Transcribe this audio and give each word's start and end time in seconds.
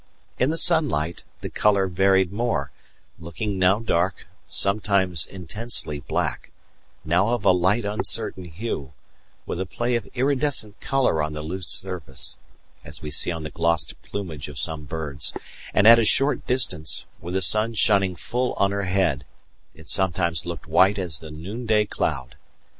In 0.39 0.49
the 0.49 0.57
sunlight 0.57 1.23
the 1.41 1.49
colour 1.51 1.85
varied 1.85 2.33
more, 2.33 2.71
looking 3.19 3.59
now 3.59 3.77
dark, 3.77 4.25
sometimes 4.47 5.27
intensely 5.27 5.99
black, 5.99 6.49
now 7.05 7.27
of 7.29 7.45
a 7.45 7.51
light 7.51 7.85
uncertain 7.85 8.45
hue, 8.45 8.93
with 9.45 9.59
a 9.61 9.65
play 9.67 9.93
of 9.93 10.09
iridescent 10.15 10.79
colour 10.79 11.21
on 11.21 11.33
the 11.33 11.43
loose 11.43 11.67
surface, 11.67 12.39
as 12.83 13.03
we 13.03 13.11
see 13.11 13.29
on 13.31 13.43
the 13.43 13.51
glossed 13.51 13.93
plumage 14.01 14.47
of 14.47 14.57
some 14.57 14.85
birds; 14.85 15.33
and 15.71 15.85
at 15.85 15.99
a 15.99 16.03
short 16.03 16.47
distance, 16.47 17.05
with 17.19 17.35
the 17.35 17.41
sun 17.43 17.75
shining 17.75 18.15
full 18.15 18.53
on 18.53 18.71
her 18.71 18.85
head, 18.85 19.23
it 19.75 19.87
sometimes 19.87 20.47
looked 20.47 20.65
white 20.65 20.97
as 20.97 21.21
a 21.21 21.29
noonday 21.29 21.85
cloud. 21.85 22.35